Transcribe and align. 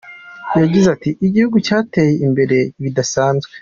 Yagize 0.61 0.87
ati 0.95 1.09
“Igihugu 1.27 1.57
cyateye 1.67 2.13
imbere 2.27 2.57
bidasanzwe! 2.83 3.53